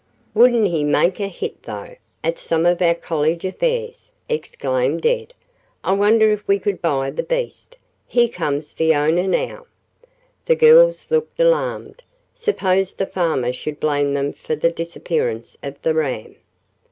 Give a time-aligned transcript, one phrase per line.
[0.33, 5.35] "Wouldn't he make a hit, though, at some of our college affairs!" exclaimed Ed.
[5.83, 7.77] "I wonder if we could buy the beast?
[8.07, 9.67] Here comes the owner now."
[10.47, 12.01] The girls looked alarmed.
[12.33, 16.35] Suppose the farmer should blame them for the disappearance of the ram!